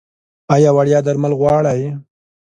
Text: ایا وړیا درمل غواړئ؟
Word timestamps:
ایا 0.55 0.71
وړیا 0.77 0.99
درمل 1.07 1.33
غواړئ؟ 1.39 1.81